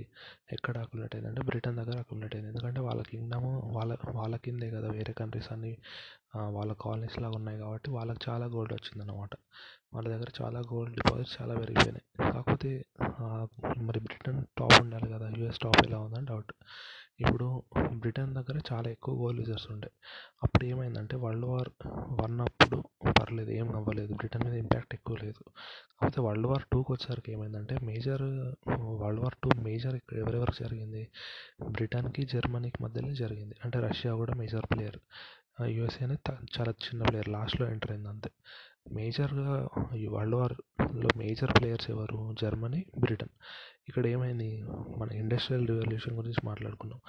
ఎక్కడ 0.53 0.75
అక్యుమిలేట్ 0.83 1.15
అయింది? 1.17 1.29
అంటే 1.31 1.43
బ్రిటన్ 1.49 1.77
దగ్గర 1.81 1.97
అక్యుమిలేట్ 2.03 2.35
అయింది. 2.37 2.51
ఎందుకంటే 2.53 2.81
వాళ్ళ 2.87 3.01
కింగ్డమ్ 3.11 3.47
వాళ్ళ 3.77 3.93
వాళ్ళ 4.19 4.35
కిందే 4.45 4.69
కదా 4.77 4.89
వేరే 4.97 5.13
కంట్రీస్ 5.21 5.51
అన్ని 5.55 5.73
వాళ్ళ 6.57 6.73
కాలనీస్ 6.85 7.19
లాగా 7.23 7.37
ఉన్నాయి 7.41 7.59
కాబట్టి 7.59 7.89
వాళ్ళకి 7.97 8.21
చాలా 8.29 8.47
గోల్డ్ 8.55 8.75
వచ్చిందన్నమాట. 8.79 9.33
వాళ్ళ 9.95 10.07
దగ్గర 10.15 10.31
చాలా 10.41 10.61
గోల్డ్ 10.73 10.95
డిపాజిట్స్ 10.99 11.35
చాలా 11.41 11.55
పెరిగిపోయినాయి. 11.61 12.05
కాకపోతే 12.33 12.71
మరి 13.89 14.01
బ్రిటన్ 14.09 14.41
టాప్ 14.61 14.77
ఉండాలి 14.85 15.09
కదా 15.15 15.29
యూఎస్ 15.39 15.61
టాప్ 15.65 15.81
ఎలా 15.89 16.01
ఉందని 16.07 16.29
డౌట్ 16.33 16.53
ఇప్పుడు 17.21 17.47
బ్రిటన్ 17.95 18.35
దగ్గర 18.35 18.57
చాలా 18.73 18.89
ఎక్కువ 18.91 19.15
గోల్ 19.23 19.37
రిజర్వ్స్ 19.39 19.67
ఉండే. 19.73 19.91
అప్పుడు 20.43 20.65
ఏమైందంటే 20.65 21.17
వరల్డ్ 21.17 21.47
వార్ 21.47 21.71
వన్ 22.21 22.41
అప్పుడు 22.41 22.77
పర్లేదు 23.19 23.51
ఏం 23.51 23.69
అవ్వలేదు. 23.77 24.13
బ్రిటన్ 24.15 24.45
మీద 24.45 24.55
ఇంపాక్ట్ 24.55 24.95
ఎక్కువ 24.95 25.17
లేదు. 25.23 25.43
కాకపోతే 25.99 26.21
వరల్డ్ 26.21 26.47
వార్ 26.47 26.65
టూకి 26.73 26.93
వచ్చేసరికి 26.93 27.33
ఏమైందంటే 27.33 27.79
major 27.91 28.25
world 29.03 29.23
war 29.25 29.37
two 29.45 29.51
major 29.63 29.97
ఎవరెవరికి 30.13 30.65
జరిగింది? 30.65 31.03
బ్రిటన్కి 31.71 32.25
జర్మనీకి 32.35 32.83
మధ్యలో 32.83 33.13
జరిగింది. 33.23 33.55
అంటే 33.65 33.79
రష్యా 33.89 34.15
కూడా 34.15 34.35
మేజర్ 34.43 34.67
ప్లేయర్. 34.73 34.99
యూఎస్ఏ 35.77 36.05
అనేది 36.05 36.23
చాలా 36.57 36.73
చిన్న 36.85 37.03
ప్లేయర్. 37.03 37.29
లాస్ట్లో 37.29 37.65
ఎంటర్ 37.71 37.91
అయింది 37.91 38.09
అంతే. 38.09 38.31
మేజర్గా 38.93 39.53
వరల్డ్ 40.15 40.37
వార్లో 40.37 41.09
మేజర్ 41.17 41.53
ప్లేయర్స్ 41.59 41.89
ఎవరు? 41.91 42.19
Germany 42.43 42.81
Britain. 42.99 43.33
ఇక్కడ 43.89 44.07
ఏమైంది? 44.07 44.63
మన 44.99 45.13
ఇండస్ట్రియల్ 45.13 45.69
రివల్యూషన్ 45.69 46.17
గురించి 46.17 46.47
మాట్లాడుకున్నాం. 46.47 47.01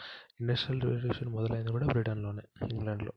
ఇండస్ట్రియల్ 0.41 0.83
రివల్యూషన్ 0.83 1.29
మొదలైంది 1.29 1.71
కూడా 1.71 1.85
బ్రిటన్లోనే 1.85 2.41
ఇంగ్లాండ్లో. 2.71 3.11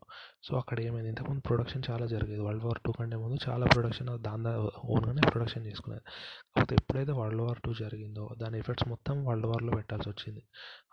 సో 0.45 0.57
అక్కడ 0.57 0.81
ఏమైంది? 0.81 1.09
ఇంతకుముందు 1.09 1.41
ప్రొడక్షన్ 1.41 1.83
చాలా 1.91 2.07
జరిగేది. 2.07 2.41
వరల్డ్ 2.41 2.65
వార్ 2.65 2.79
టూ 2.87 2.93
కంటే 2.93 3.17
ముందు 3.17 3.51
చాలా 3.51 3.67
ప్రొడక్షన్ 3.67 4.19
దాని 4.19 4.71
ఓన్గానే 4.87 5.31
ప్రొడక్షన్ 5.31 5.67
చేసుకునేది. 5.67 6.03
కాకపోతే 6.57 6.75
ఎప్పుడైతే 6.75 7.13
వరల్డ్ 7.13 7.43
వార్ 7.43 7.59
టూ 7.65 7.75
జరిగిందో 7.75 8.29
దాని 8.43 8.59
ఎఫెక్ట్స్ 8.59 8.89
మొత్తం 8.89 9.25
వరల్డ్ 9.25 9.47
వార్లో 9.47 9.73
పెట్టాల్సి 9.77 10.09
వచ్చింది. 10.09 10.43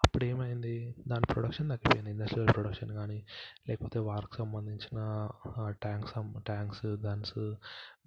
అప్పుడు 0.06 0.26
ఏమైంది? 0.26 0.96
దాని 1.08 1.34
ప్రొడక్షన్ 1.34 1.70
తగ్గిపోయింది. 1.70 2.10
ఇండస్ట్రియల్ 2.12 2.54
ప్రొడక్షన్ 2.54 2.92
కానీ 2.92 3.26
లేకపోతే 3.70 4.00
వార్కి 4.00 4.36
సంబంధించిన 4.38 5.30
tanks 5.70 6.44
tanks 6.44 6.86
guns 6.86 7.54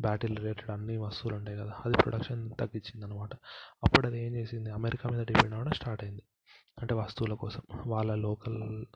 battle 0.00 0.36
related 0.36 0.70
అన్ని 0.70 0.96
వస్తువులు 0.96 1.36
ఉంటాయి 1.36 1.58
కదా 1.58 1.72
అది 1.86 1.96
ప్రొడక్షన్ 2.02 2.50
తగ్గించింది 2.60 3.06
అనమాట 3.06 3.34
అప్పుడు 3.84 4.06
అది 4.06 4.26
ఏం 4.26 4.34
చేసింది 4.34 4.70
అమెరికా 4.70 5.10
మీద 5.10 5.22
డిపెండ్ 5.26 5.54
అవ్వడం 5.54 5.72
స్టార్ట్ 5.72 6.04
అయింది. 6.04 6.22
అంటే 6.78 6.94
వస్తువుల 6.94 7.34
కోసం 7.34 7.62
వాళ్ళ 7.86 8.14
లోకల్ 8.14 8.86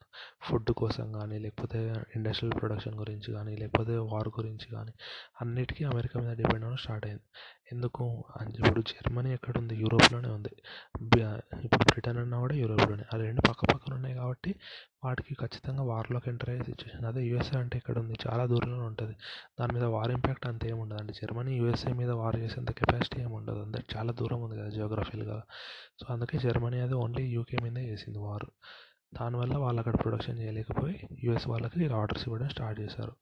ఫుడ్ 0.42 0.70
కోసం 0.70 1.12
కానీ 1.12 1.38
లేకపోతే 1.38 1.78
ఇండస్ట్రియల్ 2.16 2.60
ప్రొడక్షన్ 2.60 2.94
గురించి 2.94 3.32
కానీ 3.32 3.56
లేకపోతే 3.56 3.96
వార్ 3.96 4.28
గురించి 4.28 4.66
కానీ 4.70 4.92
అన్నిటికీ 5.40 5.84
అమెరికా 5.84 6.20
మీద 6.20 6.32
డిపెండ్ 6.36 6.64
అవ్వడం 6.64 6.76
స్టార్ట్ 6.76 7.06
అయింది. 7.06 7.22
ఎందుకు? 7.74 8.04
ఇప్పుడు 8.60 8.80
జర్మనీ 8.92 9.30
ఎక్కడ 9.36 9.54
ఉంది 9.62 9.74
యూరోప్లోనే 9.82 10.30
ఉంది. 10.36 10.52
ఇప్పుడు 11.66 11.84
బ్రిటన్ 11.92 12.18
అన్నా 12.22 12.38
కూడా 12.44 12.54
యూరోప్లోనే. 12.62 13.04
ఆ 13.14 13.16
రెండు 13.26 13.42
పక్క 13.48 13.60
పక్కన 13.72 13.92
ఉన్నాయి 13.98 14.16
కాబట్టి 14.20 14.52
వాటికి 15.04 15.32
ఖచ్చితంగా 15.42 15.82
వార్లోకి 15.92 16.28
ఎంటర్ 16.30 16.50
అయ్యే 16.52 16.64
సిచ్యువేషన్. 16.70 17.06
అదే 17.10 17.22
యూఎస్ఏ 17.30 17.56
అంటే 17.60 17.76
ఇక్కడ 17.82 17.96
ఉంది 18.04 18.16
చాలా 18.26 18.44
దూరంలో 18.52 18.84
ఉంటుంది. 18.90 19.14
దాని 19.60 19.72
మీద 19.76 19.86
వార్ 19.96 20.12
ఇంపాక్ట్ 20.18 20.46
అంత 20.52 20.62
ఏమి 20.72 20.80
ఉండదు. 20.84 21.00
అంటే 21.00 21.14
జర్మనీ 21.20 21.54
యూఎస్ఏ 21.60 21.92
మీద 22.02 22.10
వార్ 22.22 22.38
చేసేంత 22.44 22.72
కెపాసిటీ 22.80 23.18
ఏమి 23.22 23.34
ఉండదు. 23.40 23.60
అందరికి 23.66 23.90
చాలా 23.96 24.12
దూరం 24.20 24.40
ఉంది 24.46 24.58
కదా 24.60 24.70
జియోగ్రఫికల్గా 24.76 25.38
సో 26.02 26.06
అందుకే 26.14 26.38
జర్మనీ 26.46 26.80
అది 26.86 26.94
ఓన్లీ 27.04 27.24
యూకే 27.36 27.58
మీదే 27.64 27.84
చేసింది 27.92 28.18
వారు. 28.28 28.48
దానివల్ల 29.20 29.56
వాళ్ళు 29.56 29.78
అక్కడ 29.78 29.96
ప్రొడక్షన్ 30.04 30.38
చేయలేకపోయి 30.38 31.08
యూఎస్ 31.24 31.48
వాళ్ళకి 31.48 31.88
ఆర్డర్స్ 31.88 32.28
ఇవ్వడం 32.28 32.48
స్టార్ట్ 32.48 32.80
చేశారు. 32.80 33.12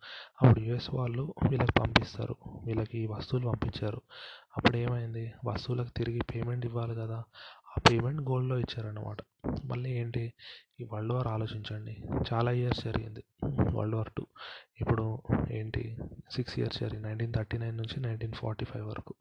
అప్పుడు 0.42 0.61
యూఎస్ 0.61 0.94
వాళ్ళు 0.94 1.35
వీళ్ళకి 1.50 1.73
పంపిస్తారు. 1.80 2.37
వీళ్ళకి 2.64 3.06
వస్తువులు 3.06 3.49
పంపించారు. 3.49 4.00
అప్పుడు 4.56 4.76
ఏమైంది? 4.76 5.32
వస్తువులకు 5.44 5.88
తిరిగి 5.88 6.20
పేమెంట్ 6.35 6.66
ఇవ్వాలి 6.66 6.94
కదా. 6.94 7.25
ఆ 7.78 7.80
పేమెంట్ 7.90 8.23
గోల్డ్లో 8.23 8.59
ఇచ్చారన్నమాట. 8.59 9.16
మళ్ళీ 9.64 9.90
ఏంటి? 9.90 10.32
ఈ 10.80 10.85
వరల్డ్ 10.85 11.12
వార్ 11.12 11.26
ఆలోచించండి. 11.26 12.02
చాలా 12.32 12.50
ఇయర్స్ 12.50 12.85
జరిగింది. 12.85 13.25
వరల్డ్ 13.70 13.97
వార్ 13.97 14.09
టూ 14.16 14.26
ఇప్పుడు 14.80 15.23
ఏంటి? 15.50 15.99
సిక్స్ 16.30 16.59
ఇయర్స్ 16.59 16.80
జరిగింది. 16.80 17.09
నైన్టీన్ 17.09 17.35
థర్టీ 17.35 17.59
నైన్ 17.59 17.76
నుంచి 17.76 18.00
నైన్టీన్ 18.00 18.32
ఫార్టీ 18.32 18.64
ఫైవ్ 18.64 18.87
వరకు. 18.87 19.14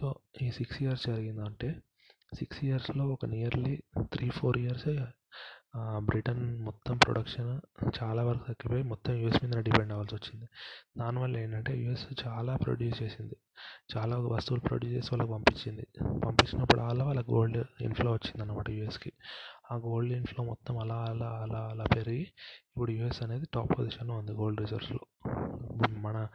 సో 0.00 0.14
ఈ 0.42 0.50
సిక్స్ 0.50 0.82
ఇయర్స్ 0.82 1.06
జరిగిందంటే 1.06 1.76
సిక్స్ 2.34 2.64
ఇయర్స్లో 2.64 3.08
ఒక 3.08 3.26
నియర్లీ 3.26 3.82
త్రీ 4.02 4.28
ఫోర్ 4.30 4.58
ఇయర్సే 4.58 5.04
బ్రిటన్ 6.00 6.62
మొత్తం 6.64 6.96
ప్రొడక్షన్ 6.96 7.50
చాలా 7.98 8.22
వరకు 8.24 8.44
తగ్గిపోయి 8.44 8.82
మొత్తం 8.82 9.14
యూఎస్ 9.14 9.44
మీద 9.44 9.58
డిపెండ్ 9.62 9.92
అవ్వాల్సి 9.92 10.14
వచ్చింది. 10.14 10.46
దానివల్ల 10.98 11.36
ఏంటంటే 11.36 11.72
యూఎస్ 11.78 12.06
చాలా 12.26 12.56
ప్రొడ్యూస్ 12.56 13.02
చేసింది. 13.02 13.36
చాలా 13.92 14.16
వస్తువులు 14.34 14.60
ప్రొడ్యూస్ 14.60 14.94
చేసి 14.96 15.08
వాళ్ళకి 15.12 15.32
పంపించింది. 15.32 15.84
పంపించినప్పుడు 16.26 16.80
అలా 16.80 17.04
వాళ్ళకి 17.04 17.30
గోల్డ్ 17.32 17.58
ఇన్ఫ్లో 17.80 18.12
వచ్చింది 18.12 18.42
అనమాట 18.42 18.70
యూఎస్కి. 18.70 19.12
ఆ 19.72 19.76
గోల్డ్ 19.76 20.12
ఇన్ఫ్లో 20.12 20.44
మొత్తం 20.44 20.78
అలా 20.78 20.98
అలా 21.12 21.28
అలా 21.44 21.58
అలా 21.72 21.84
పెరిగి 21.96 22.24
ఇప్పుడు 22.70 22.90
యూఎస్ 22.90 23.22
అనేది 23.22 23.46
టాప్ 23.54 23.72
పొజిషన్లో 23.78 24.14
ఉంది 24.14 24.32
గోల్డ్ 24.32 24.60
రిజర్వ్స్లో. 24.60 25.02
మన 25.76 26.28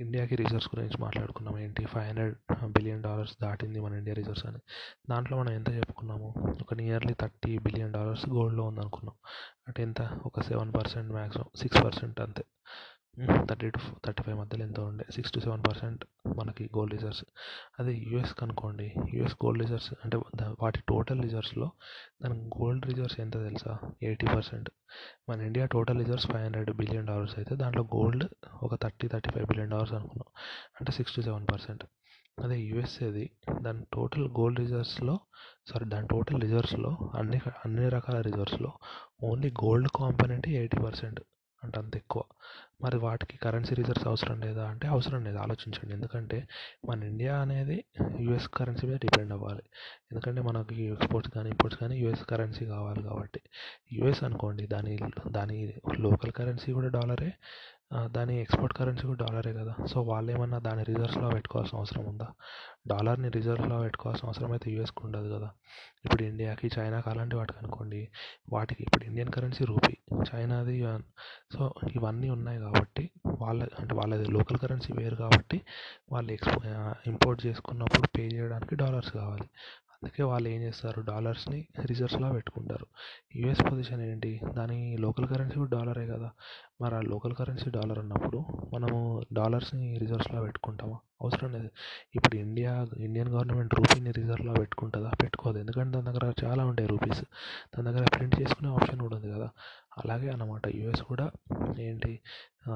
ఇండియాకి 0.00 0.36
రిజర్వ్స్ 0.36 0.68
గురించి 0.76 1.02
మాట్లాడుకున్నాం. 1.02 1.58
ఏంటి? 1.58 1.84
ఫైవ్ 1.84 2.06
హండ్రెడ్ 2.06 2.34
బిలియన్ 2.72 3.02
డాలర్స్ 3.02 3.36
దాటింది 3.42 3.80
మన 3.80 3.94
ఇండియా 3.94 4.14
రిజర్వ్స్ 4.14 4.46
అని. 4.46 4.58
దాంట్లో 5.10 5.38
మనం 5.38 5.52
ఎంత 5.52 5.70
చెప్పుకున్నాము? 5.70 6.34
ఒక 6.60 6.74
నియర్లీ 6.74 7.14
థర్టీ 7.14 7.58
బిలియన్ 7.58 7.92
డాలర్స్ 7.92 8.28
గోల్డ్లో 8.28 8.64
ఉందనుకున్నాం. 8.64 9.14
అంటే 9.68 9.82
ఎంత? 9.82 10.02
ఒక 10.26 10.40
seven 10.40 10.74
percent 10.74 11.12
maximum 11.12 11.44
six 11.56 11.84
percent 11.84 12.20
అంతే. 12.20 12.44
థర్టీ 13.26 13.70
టు 13.70 13.78
థర్టీ 14.06 14.22
ఫైవ్ 14.22 14.38
మధ్యలో 14.38 14.64
ఎంతో 14.64 14.84
ఉండే? 14.84 15.04
సిక్స్ 15.14 15.32
టు 15.32 15.40
సెవెన్ 15.40 15.62
పర్సెంట్ 15.68 16.04
మనకి 16.36 16.64
గోల్డ్ 16.76 16.94
రిజర్వ్స్. 16.94 17.24
అదే 17.78 17.94
యూఎస్ 17.94 18.34
కనుకోండి. 18.34 18.94
యూఎస్ 19.14 19.34
గోల్డ్ 19.44 19.62
రిజర్వ్స్ 19.62 19.94
అంటే 20.04 20.16
వాటి 20.62 20.80
టోటల్ 20.88 21.22
రిజర్వ్స్లో 21.22 21.70
దాని 22.22 22.38
గోల్డ్ 22.58 22.86
రిజర్వ్స్ 22.86 23.20
ఎంత 23.20 23.32
తెలుసా? 23.34 23.78
Eighty 24.02 24.26
percent. 24.26 24.70
మన 25.28 25.40
India 25.40 25.66
total 25.66 25.98
reserves 25.98 26.26
five 26.26 26.44
hundred 26.44 26.70
billion 26.70 27.06
dollars 27.06 27.38
అయితే 27.38 27.56
దాంట్లో 27.56 27.82
గోల్డ్ 27.82 28.24
ఒక 28.62 28.74
thirty 28.82 29.08
thirty 29.08 29.30
five 29.30 29.46
billion 29.46 29.70
dollars 29.70 29.92
అనుకున్నాం. 29.92 30.30
అంటే 30.80 30.92
సిక్స్ 30.92 31.16
టు 31.16 31.20
సెవెన్ 31.20 31.46
పర్సెంట్. 31.52 31.84
అదే 32.44 32.58
యూఎస్ఏది 32.60 33.30
దాని 33.62 33.82
టోటల్ 33.92 34.28
గోల్డ్ 34.28 34.60
రిజర్వ్స్లో 34.60 35.18
సారీ 35.70 35.86
దాని 35.88 36.06
టోటల్ 36.06 36.40
రిజర్వ్స్లో 36.40 36.90
అన్ని 37.14 37.40
అన్ని 37.64 37.88
రకాల 37.88 38.20
రిజర్వ్స్లో 38.20 38.72
only 39.24 39.50
gold 39.64 39.88
component 39.96 40.48
eighty 40.48 40.78
percent. 40.86 41.20
అంటే 41.62 41.78
అంత 41.80 41.96
ఎక్కువ 41.96 42.22
మరి 42.82 42.96
వాటికి 42.98 43.36
కరెన్సీ 43.38 43.74
రిజర్వ్స్ 43.74 44.06
అవసరం 44.08 44.40
లేదా 44.40 44.64
అంటే 44.68 44.86
అవసరం 44.88 45.24
లేదు 45.24 45.38
ఆలోచించండి. 45.38 45.92
ఎందుకంటే 45.94 46.38
మన 46.88 47.02
ఇండియా 47.02 47.34
అనేది 47.36 47.84
యూఎస్ 48.20 48.48
కరెన్సీ 48.48 48.86
మీద 48.86 48.96
డిపెండ్ 48.96 49.32
అవ్వాలి. 49.32 49.64
ఎందుకంటే 50.12 50.40
మనకి 50.40 50.82
ఎక్స్పోర్ట్స్ 50.84 51.32
కానీ 51.34 51.48
ఇంపోర్ట్స్ 51.50 51.80
కానీ 51.80 51.96
యూఎస్ 51.98 52.24
కరెన్సీ 52.24 52.66
కావాలి 52.66 53.02
కాబట్టి. 53.02 53.40
యూఎస్ 53.92 54.22
అనుకోండి 54.24 54.66
దాని 54.66 54.94
దాని 55.30 55.58
లోకల్ 56.00 56.32
కరెన్సీ 56.32 56.72
కూడా 56.72 56.88
డాలరే 56.88 57.30
దాని 57.90 58.40
ఎక్స్పోర్ట్ 58.40 58.74
కరెన్సీ 58.78 59.06
కూడా 59.06 59.26
డాలరే 59.26 59.52
కదా. 59.52 59.74
సో 59.86 60.02
వాళ్ళు 60.02 60.32
ఏమన్నా 60.32 60.58
దాని 60.58 60.82
రిజర్వ్స్లో 60.82 61.28
పెట్టుకోవాల్సిన 61.30 61.78
అవసరం 61.78 62.04
ఉందా? 62.04 62.26
డాలర్ని 62.88 63.28
రిజర్వ్స్లో 63.28 63.80
పెట్టుకోవాల్సిన 63.80 64.26
అవసరం 64.28 64.50
అయితే 64.52 64.70
యూఎస్కి 64.70 65.06
ఉండదు 65.06 65.28
కదా. 65.34 65.48
ఇప్పుడు 66.04 66.22
ఇండియాకి 66.22 66.70
చైనాకి 66.78 67.08
అలాంటి 67.10 67.36
వాటికి 67.36 67.58
అనుకోండి 67.58 68.08
వాటికి 68.48 68.82
ఇప్పుడు 68.82 69.04
ఇండియన్ 69.04 69.30
కరెన్సీ 69.30 69.64
రూపీ 69.64 69.94
చైనాది 70.30 70.76
సో 71.52 71.74
ఇవన్నీ 71.94 72.30
ఉన్నాయి 72.30 72.58
కాబట్టి 72.58 73.10
వాళ్ళ 73.40 73.68
అంటే 73.78 73.94
వాళ్ళది 73.94 74.26
లోకల్ 74.30 74.58
కరెన్సీ 74.58 74.92
వేరు 74.92 75.16
కాబట్టి 75.16 75.60
వాళ్ళు 76.12 76.32
ఎక్స్పో 76.32 76.60
ఇంపోర్ట్ 77.06 77.46
చేసుకున్నప్పుడు 77.46 78.08
పే 78.18 78.26
చేయడానికి 78.26 78.74
డాలర్స్ 78.74 79.12
కావాలి. 79.12 79.48
అందుకే 80.02 80.22
వాళ్ళు 80.22 80.48
ఏం 80.48 80.62
చేస్తారు? 80.62 81.00
డాలర్స్ని 81.00 81.66
రిజర్వ్స్లో 81.86 82.32
పెట్టుకుంటారు. 82.32 82.86
యూఎస్ 83.36 83.62
పొజిషన్ 83.72 84.02
ఏంటి? 84.02 84.40
దాని 84.56 84.96
లోకల్ 85.00 85.26
కరెన్సీ 85.26 85.58
కూడా 85.58 85.70
డాలరే 85.78 86.06
కదా. 86.06 86.30
మరి 86.80 86.94
ఆ 86.94 87.00
లోకల్ 87.00 87.34
కరెన్సీ 87.34 87.70
డాలర్ 87.70 87.98
అన్నప్పుడు 87.98 88.44
మనము 88.74 89.22
డాలర్స్ని 89.32 89.98
రిజర్వ్స్లో 89.98 90.42
పెట్టుకుంటామా? 90.42 90.98
అవసరం 91.22 91.52
లేదు. 91.52 91.68
ఇప్పుడు 92.14 92.36
ఇండియా 92.36 92.86
ఇండియన్ 92.96 93.28
గవర్నమెంట్ 93.28 93.74
రూపీని 93.74 94.10
రిజర్వ్లో 94.12 94.52
పెట్టుకుంటుందా? 94.52 95.10
పెట్టుకోదు. 95.22 95.58
ఎందుకంటే 95.58 95.98
దాని 95.98 96.06
దగ్గర 96.06 96.32
చాలా 96.44 96.64
ఉంటాయి 96.66 96.88
రూపీస్. 96.88 97.22
దాని 97.74 97.88
దగ్గర 97.88 98.06
ప్రింట్ 98.14 98.40
చేసుకునే 98.40 98.70
ఆప్షన్ 98.70 99.00
కూడా 99.00 99.16
ఉంది 99.16 99.32
కదా. 99.32 99.50
అలాగే 100.04 100.28
అన్నమాట. 100.28 100.66
యూఎస్ 100.74 101.02
కూడా 101.02 101.30
ఏంటి? 101.78 102.20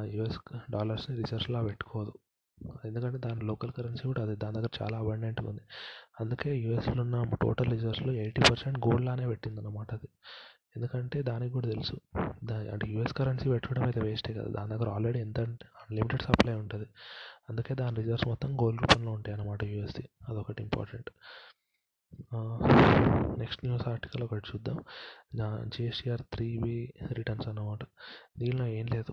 యూఎస్ 0.04 0.38
డాలర్స్ని 0.70 1.16
రిజర్వ్స్లో 1.16 1.62
పెట్టుకోదు. 1.62 2.12
ఎందుకంటే 2.88 3.18
దాని 3.26 3.42
లోకల్ 3.50 3.72
కరెన్సీ 3.76 4.04
కూడా 4.10 4.22
అదే 4.26 4.34
దాని 4.42 4.54
దగ్గర 4.58 4.72
చాలా 4.80 4.96
అబండెంట్గా 5.02 5.48
ఉంది. 5.52 5.64
అందుకే 6.20 6.50
యూఎస్లో 6.64 7.00
ఉన్న 7.04 7.16
టోటల్ 7.44 7.70
రిజర్వ్స్లో 7.74 8.12
ఎయిటీ 8.24 8.42
పర్సెంట్ 8.50 8.78
గోల్డ్లానే 8.86 9.26
పెట్టింది 9.32 9.60
అనమాట 9.62 9.88
అది. 9.98 10.08
ఎందుకంటే 10.76 11.18
దానికి 11.30 11.52
కూడా 11.56 11.68
తెలుసు 11.74 11.96
దా 12.50 12.56
అంటే 12.74 12.86
యూఎస్ 12.92 13.14
కరెన్సీ 13.18 13.46
పెట్టడం 13.54 13.82
అయితే 13.88 14.00
వేస్టే 14.06 14.32
కదా. 14.38 14.48
దాని 14.56 14.70
దగ్గర 14.74 14.88
ఆల్రెడీ 14.96 15.18
ఎంత 15.26 15.38
అంటే 15.48 15.66
అన్లిమిటెడ్ 15.82 16.24
సప్లై 16.28 16.54
ఉంటుంది. 16.62 16.86
అందుకే 17.50 17.72
దాని 17.82 17.96
రిజర్వ్స్ 18.00 18.26
మొత్తం 18.32 18.50
గోల్డ్ 18.62 18.82
రూపంలో 18.84 19.12
ఉంటాయి 19.18 19.34
అన్నమాట 19.36 19.62
యూఎస్ది. 19.72 20.04
అదొకటి 20.28 20.62
ఇంపార్టెంట్. 20.68 21.10
నెక్స్ట్ 23.42 23.62
న్యూస్ 23.66 23.84
ఆర్టికల్ 23.92 24.22
ఒకటి 24.26 24.44
చూద్దాం. 24.50 24.78
జిఎస్టీఆర్ 25.74 26.22
త్రీ 26.34 26.48
బి 26.64 26.74
రిటర్న్స్ 27.18 27.48
అన్నమాట. 27.52 27.82
దీనిలో 28.40 28.66
ఏం 28.78 28.86
లేదు. 28.96 29.12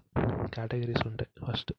కేటగిరీస్ 0.55 1.05
ఉంటాయి 1.11 1.31
ఫస్ట్. 1.47 1.71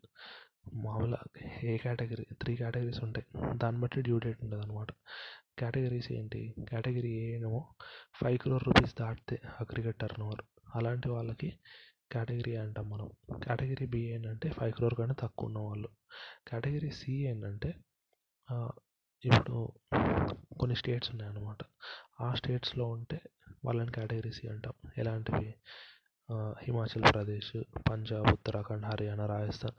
మామూలుగా 0.66 1.20
ఏ 1.62 1.76
కేటగిరీ 1.76 2.24
త్రీ 2.40 2.56
కేటగిరీస్ 2.56 3.02
ఉంటాయి. 3.04 3.26
దాన్ని 3.58 3.80
బట్టి 3.80 4.02
డ్యూ 4.02 4.18
డేట్ 4.18 4.38
ఉంటుంది 4.44 4.64
అనమాట 4.64 4.90
కేటగిరీస్ 5.58 6.12
ఏంటి? 6.12 6.54
కేటగిరీ 6.70 7.12
ఏమో 7.34 7.62
ఫైవ్ 8.20 8.38
క్రోర్ 8.38 8.64
రూపీస్ 8.68 8.94
దాటితే 9.00 9.40
అగ్రిగేట్ 9.60 9.98
టర్న్ 9.98 10.26
అలాంటి 10.74 11.08
వాళ్ళకి 11.08 11.50
కేటగిరీ 12.12 12.56
అంటాం 12.56 12.90
మనం. 12.90 13.08
కేటగిరీ 13.44 13.86
బి 13.86 14.00
ఏంటంటే 14.14 14.48
ఫైవ్ 14.50 14.72
క్రోర్ 14.72 14.94
కన్నా 14.94 15.14
తక్కువ 15.20 15.46
ఉన్నవాళ్ళు 15.46 15.88
కేటగిరీ 16.48 16.90
సి 16.90 17.12
ఏంటంటే 17.30 17.70
ఇప్పుడు 19.24 19.72
కొన్ని 20.60 20.76
స్టేట్స్ 20.76 21.10
ఉన్నాయన్నమాట 21.10 21.62
ఆ 22.20 22.34
స్టేట్స్లో 22.34 22.86
ఉంటే 22.86 23.18
వాళ్ళని 23.64 23.92
కేటగిరీ 23.92 24.32
సి 24.32 24.48
అంటాం. 24.48 24.74
ఎలాంటివి? 24.98 25.54
హిమాచల్ 26.62 27.12
ప్రదేశ్ 27.12 27.56
పంజాబ్ 27.90 28.26
ఉత్తరాఖండ్ 28.32 28.86
హర్యానా 28.86 29.26
రాజస్థాన్ 29.26 29.76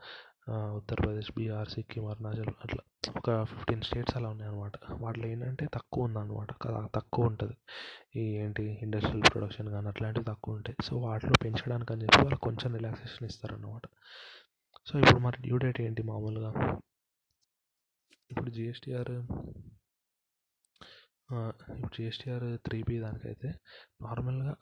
ఉత్తరప్రదేశ్ 0.49 1.31
బీహార్ 1.37 1.69
సిక్కిం 1.69 2.05
అరుణాచల్ 2.05 2.53
అట్లా 2.63 2.83
ఒక 3.17 3.43
ఫిఫ్టీన్ 3.43 3.81
స్టేట్స్ 3.81 4.17
అలా 4.17 4.29
ఉన్నాయన్నమాట. 4.29 4.71
వాటిలో 4.91 5.27
ఏంటంటే 5.27 5.65
తక్కువ 5.73 6.03
ఉందన్నమాట. 6.03 6.51
తక్కువ 6.95 7.25
ఉంటుంది. 7.25 7.55
ఈ 8.15 8.23
ఏంటి 8.43 8.79
ఇండస్ట్రియల్ 8.81 9.23
ప్రొడక్షన్ 9.33 9.69
కానీ 9.69 9.87
అట్లాంటివి 9.87 10.25
తక్కువ 10.25 10.55
ఉంటాయి. 10.55 10.77
సో 10.85 10.97
వాటిలో 10.97 11.33
పెంచడానికి 11.43 11.93
అని 11.93 12.03
చెప్పి 12.03 12.17
వాళ్ళకి 12.17 12.41
కొంచెం 12.41 12.75
రిలాక్సేషన్ 12.75 13.27
ఇస్తారన్నమాట. 13.27 13.81
సో 14.85 14.99
ఇప్పుడు 14.99 15.19
మరి 15.19 15.41
డ్యూ 15.41 15.57
డేట్ 15.57 15.81
ఏంటి 15.81 16.03
మామూలుగా? 16.03 16.51
ఇప్పుడు 18.31 18.49
జిఎస్టీఆర్ 18.49 19.13
ఇప్పుడు 21.77 21.95
జిఎస్టీఆర్ 21.97 22.57
త్రీ 22.65 22.83
బి 22.89 22.99
దానికైతే 22.99 23.49
నార్మల్గా 24.01 24.55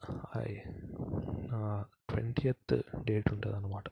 ట్వంటీయత్ 2.40 3.04
డేట్ 3.04 3.28
ఉంటుంది 3.32 3.56
అనమాట 3.56 3.86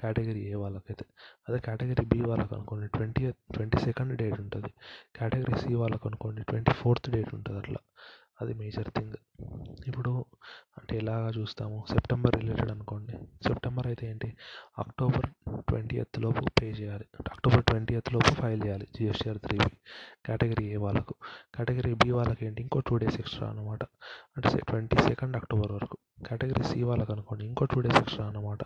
కేటగిరీ 0.00 0.40
ఏ 0.40 0.54
వాళ్ళకైతే. 0.54 1.04
అదే 1.48 1.58
కేటగిరీ 1.58 2.04
బి 2.04 2.18
వాళ్ళకి 2.20 2.54
అనుకోండి 2.54 2.86
ట్వంటీ 2.88 3.22
ట్వంటీ 3.30 3.78
సెకండ్ 3.78 4.12
డేట్ 4.16 4.38
ఉంటుంది. 4.40 4.70
కేటగిరీ 5.16 5.54
సి 5.58 5.74
వాళ్ళకి 5.74 6.04
అనుకోండి 6.08 6.42
ట్వంటీ 6.42 6.72
ఫోర్త్ 6.72 7.08
డేట్ 7.10 7.32
ఉంటుంది 7.34 7.58
అట్లా 7.58 7.80
అది 8.40 8.52
మేజర్ 8.54 8.90
థింగ్ 8.96 9.16
ఇప్పుడు 9.86 10.12
అంటే 10.78 10.96
ఎలాగా 10.96 11.28
చూస్తాము? 11.28 11.84
సెప్టెంబర్ 11.90 12.36
రిలేటెడ్ 12.36 12.70
అనుకోండి. 12.70 13.12
సెప్టెంబర్ 13.48 13.86
అయితే 13.86 14.10
ఏంటి? 14.10 14.36
అక్టోబర్ 14.78 15.26
ట్వంటీ 15.68 16.02
లోపు 16.18 16.44
పే 16.60 16.66
చేయాలి. 16.70 17.04
అక్టోబర్ 17.30 17.64
ట్వంటీ 17.64 17.94
లోపు 17.94 18.30
ఫైల్ 18.30 18.64
చేయాలి. 18.64 18.88
GSTR 18.98 19.38
three 19.38 19.58
B 19.58 19.70
category 20.26 20.66
A 20.66 20.76
వాళ్ళకు. 20.76 21.14
కేటగిరీ 21.54 21.94
బి 21.94 22.10
వాళ్ళకి 22.10 22.46
ఏంటి? 22.46 22.62
ఇంకో 22.62 22.80
టూ 22.80 22.96
డేస్ 22.96 23.20
ఎక్స్ట్రా 23.20 23.48
అనమాట 23.48 23.84
అంటే 24.36 24.58
ట్వంటీ 24.58 24.96
సెకండ్ 24.96 25.36
అక్టోబర్ 25.36 25.72
వరకు. 25.72 25.98
కేటగిరీ 26.28 26.62
సి 26.62 26.82
వాళ్ళకి 26.82 27.12
అనుకోండి 27.12 27.46
ఇంకో 27.46 27.64
టూ 27.64 27.80
డేస్ 27.80 27.96
ఎక్స్ట్రా 27.96 28.26
అనమాట 28.26 28.58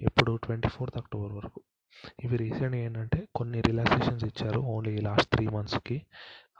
ఎప్పుడు? 0.00 0.36
ట్వంటీ 0.36 0.68
ఫోర్త్ 0.68 0.98
అక్టోబర్ 0.98 1.32
వరకు. 1.32 1.60
ఇవి 2.24 2.36
రీసెంట్ 2.36 2.76
ఏంటంటే 2.76 3.28
కొన్ని 3.34 3.60
రిలాక్సేషన్స్ 3.60 4.24
ఇచ్చారు. 4.24 4.60
ఓన్లీ 4.60 4.98
లాస్ట్ 4.98 5.30
త్రీ 5.34 5.46
మంత్స్కి 5.46 6.02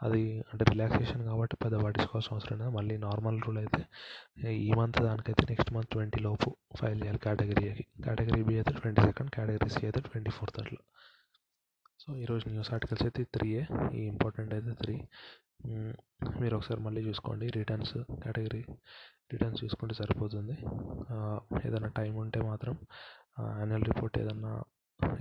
అది 0.05 0.21
అంటే 0.49 0.63
రిలాక్సేషన్ 0.71 1.23
కాబట్టి 1.29 1.55
పెద్ద 1.63 1.75
పట్టించుకోవాల్సిన 1.85 2.33
అవసరం 2.35 2.57
లేదు. 2.61 2.71
మళ్ళీ 2.77 2.95
నార్మల్ 3.07 3.37
రూల్ 3.45 3.59
అయితే 3.63 3.81
ఈ 4.67 4.69
మంత్ 4.79 4.99
దానికైతే 5.07 5.43
నెక్స్ట్ 5.51 5.71
మంత్ 5.75 5.91
ట్వంటీ 5.95 6.19
లోపు 6.27 6.49
ఫైల్ 6.79 6.99
చేయాలి 7.03 7.21
కేటగిరీ 7.25 7.63
ఏకి 7.71 7.85
కేటగిరీ 8.05 8.41
బి 8.49 8.55
అయితే 8.61 8.73
ట్వంటీ 8.79 9.03
సెకండ్ 9.09 9.31
కేటగిరీ 9.37 9.69
సి 9.75 9.81
అయితే 9.89 10.01
ట్వంటీ 10.07 10.33
ఫోర్త్ 10.37 10.59
అట్లా 10.63 10.81
సో 12.01 12.09
ఈరోజు 12.23 12.43
న్యూస్ 12.53 12.71
ఆర్టికల్స్ 12.75 13.05
అయితే 13.07 13.23
త్రీయే 13.35 13.63
ఈ 13.99 14.03
ఇంపార్టెంట్ 14.13 14.53
అయితే 14.57 14.73
త్రీ 14.81 14.95
మీరు 16.41 16.53
ఒకసారి 16.57 16.81
మళ్ళీ 16.85 17.01
చూసుకోండి. 17.07 17.45
రిటర్న్స్ 17.57 17.95
కేటగిరీ 18.23 18.61
రిటర్న్స్ 19.31 19.59
చూసుకుంటే 19.63 19.95
సరిపోతుంది. 20.01 20.55
ఏదైనా 21.65 21.89
టైం 21.99 22.13
ఉంటే 22.23 22.39
మాత్రం 22.49 22.75
యాన్యువల్ 23.59 23.85
రిపోర్ట్ 23.91 24.15
ఏదన్నా 24.21 24.53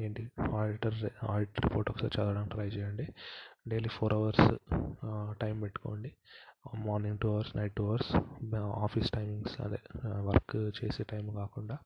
ఏంటి? 0.00 0.22
ఆడిటర్ 0.56 0.96
ఆడిట్ 1.30 1.60
రిపోర్ట్ 1.60 1.90
ఒకసారి 1.90 2.12
చదవడానికి 2.16 2.52
ట్రై 2.54 2.66
చేయండి. 2.66 3.06
డైలీ 3.68 3.88
ఫోర్ 3.88 4.14
అవర్స్ 4.14 4.48
టైం 5.40 5.60
పెట్టుకోండి. 5.60 6.10
Morning 6.86 7.18
two 7.18 7.28
hours 7.34 7.56
night 7.56 7.74
two 7.74 7.84
hours 7.88 8.10
office 8.86 9.10
timings 9.10 9.60
అదే 9.60 9.80
వర్క్ 10.28 10.56
చేసే 10.80 11.04
టైం 11.12 11.26
కాకుండా 11.34 11.78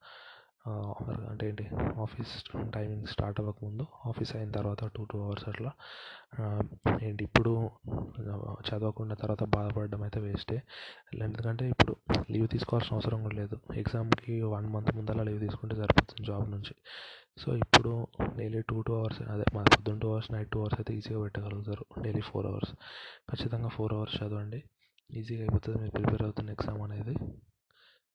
అంటే 1.31 1.45
ఏంటి? 1.51 1.65
ఆఫీస్ 2.05 2.33
టైమింగ్ 2.75 3.07
స్టార్ట్ 3.13 3.39
అవ్వకముందు 3.43 3.85
ఆఫీస్ 4.11 4.33
అయిన 4.39 4.51
తర్వాత 4.59 4.83
టూ 4.97 5.03
టూ 5.13 5.19
అవర్స్ 5.27 5.47
అట్లా 5.53 5.71
ఏంటి 7.07 7.23
ఇప్పుడు 7.29 7.53
చదవకుండా 8.69 9.15
తర్వాత 9.23 9.45
బాధపడడం 9.55 10.03
అయితే 10.07 10.21
వేస్టే. 10.27 10.59
ఎందుకంటే 11.29 11.65
ఇప్పుడు 11.75 11.95
లీవ్ 12.35 12.47
తీసుకోవాల్సిన 12.55 12.95
అవసరం 12.99 13.21
కూడా 13.27 13.37
లేదు. 13.43 13.57
ఎగ్జామ్కి 13.83 14.37
వన్ 14.55 14.69
మంత్ 14.75 14.93
ముందర 14.99 15.23
లీవ్ 15.31 15.41
తీసుకుంటే 15.47 15.77
సరిపోతుంది 15.83 16.25
జాబ్ 16.31 16.47
నుంచి. 16.55 16.75
సో 17.43 17.49
ఇప్పుడు 17.65 17.93
డైలీ 18.39 18.61
టూ 18.71 18.79
టూ 18.87 18.95
అవర్స్ 19.01 19.21
అదే 19.35 19.47
మన 19.57 19.67
పొద్దున్న 19.75 19.99
two 20.05 20.09
hours 20.15 20.31
night 20.35 20.51
two 20.55 20.61
hours 20.63 20.79
అయితే 20.81 20.93
ఈజీగా 20.99 21.21
పెట్టగలుగుతారు. 21.25 21.85
Daily 22.05 22.23
four 22.31 22.47
hours. 22.53 22.73
ఖచ్చితంగా 23.31 23.71
ఫోర్ 23.77 23.95
అవర్స్ 23.99 24.17
చదవండి. 24.21 24.61
ఈజీగా 25.11 25.43
అయిపోతుంది. 25.47 25.79
మీరు 25.85 25.95
ప్రిపేర్ 25.99 26.25
అవుతున్న 26.29 26.51
ఎగ్జామ్ 26.57 26.83
అనేది. 26.89 27.15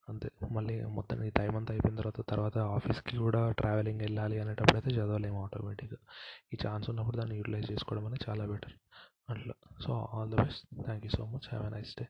అంతే. 0.08 0.28
మళ్ళీ 0.52 0.86
మొత్తం 0.98 1.24
ఈ 1.24 1.30
టైం 1.30 1.54
అంతా 1.56 1.74
అయిపోయిన 1.74 1.98
తర్వాత 1.98 2.22
తర్వాత 2.30 2.58
ఆఫీస్కి 2.76 3.18
కూడా 3.18 3.52
ట్రావెలింగ్ 3.52 4.02
వెళ్ళాలి 4.02 4.40
అనేటప్పుడు 4.40 4.78
అయితే 4.78 4.92
చదవలేము 4.92 5.40
ఆటోమేటిక్గా 5.44 6.00
ఈ 6.54 6.58
ఛాన్స్ 6.68 6.90
ఉన్నప్పుడు 6.90 7.18
దాన్ని 7.18 7.38
యూటిలైజ్ 7.38 7.72
చేసుకోవడం 7.72 8.06
అనేది 8.06 8.26
చాలా 8.30 8.46
బెటర్ 8.46 8.76
అట్లా. 9.30 9.56
So 9.82 9.92
all 10.14 10.32
the 10.32 10.36
best 10.36 10.66
thank 10.86 11.06
you 11.06 11.12
so 11.18 11.26
much 11.26 11.48
have 11.50 11.66
a 11.66 11.70
nice 11.70 11.94
day 12.00 12.06